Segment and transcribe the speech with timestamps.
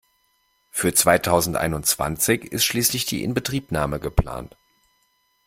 [0.71, 4.57] Für zweitausendeinundzwanzig ist schließlich die Inbetriebnahme geplant.